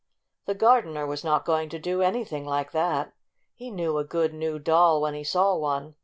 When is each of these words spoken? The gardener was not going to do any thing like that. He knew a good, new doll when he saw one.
The 0.47 0.55
gardener 0.55 1.05
was 1.05 1.23
not 1.23 1.45
going 1.45 1.69
to 1.69 1.77
do 1.77 2.01
any 2.01 2.25
thing 2.25 2.43
like 2.43 2.71
that. 2.71 3.13
He 3.53 3.69
knew 3.69 3.99
a 3.99 4.03
good, 4.03 4.33
new 4.33 4.57
doll 4.57 4.99
when 4.99 5.13
he 5.13 5.23
saw 5.23 5.55
one. 5.55 5.93